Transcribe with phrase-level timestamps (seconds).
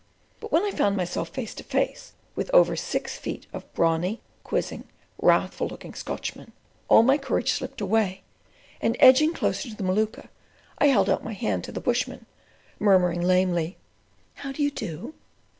[0.39, 4.85] But when I found myself face to face with over six feet of brawny quizzing,
[5.21, 6.53] wrathful looking Scotchman,
[6.87, 8.23] all my courage slipped away,
[8.81, 10.29] and edging closer to the Maluka,
[10.79, 12.25] I held out my hand to the bushman,
[12.79, 13.77] murmuring lamely:
[14.37, 15.13] "How do you do?"